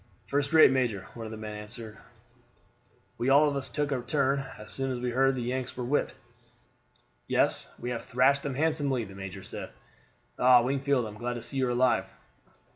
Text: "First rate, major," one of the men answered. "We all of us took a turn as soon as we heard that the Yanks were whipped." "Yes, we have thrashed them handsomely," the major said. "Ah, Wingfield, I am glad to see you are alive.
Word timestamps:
"First 0.25 0.51
rate, 0.51 0.71
major," 0.71 1.05
one 1.13 1.27
of 1.27 1.31
the 1.31 1.37
men 1.37 1.55
answered. 1.57 1.95
"We 3.19 3.29
all 3.29 3.47
of 3.47 3.55
us 3.55 3.69
took 3.69 3.91
a 3.91 4.01
turn 4.01 4.39
as 4.57 4.71
soon 4.71 4.91
as 4.91 4.99
we 4.99 5.11
heard 5.11 5.35
that 5.35 5.39
the 5.39 5.43
Yanks 5.45 5.77
were 5.77 5.83
whipped." 5.85 6.15
"Yes, 7.27 7.71
we 7.77 7.91
have 7.91 8.03
thrashed 8.03 8.41
them 8.41 8.55
handsomely," 8.55 9.03
the 9.03 9.13
major 9.13 9.43
said. 9.43 9.69
"Ah, 10.39 10.63
Wingfield, 10.63 11.05
I 11.05 11.09
am 11.09 11.17
glad 11.19 11.35
to 11.35 11.41
see 11.43 11.57
you 11.57 11.67
are 11.67 11.69
alive. 11.69 12.07